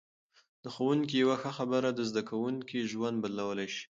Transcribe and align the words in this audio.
د 0.63 0.65
ښوونکي 0.73 1.15
یوه 1.23 1.35
ښه 1.41 1.51
خبره 1.57 1.89
د 1.93 1.99
زده 2.09 2.21
کوونکي 2.29 2.79
ژوند 2.91 3.15
بدلولای 3.23 3.67
شي. 3.75 3.83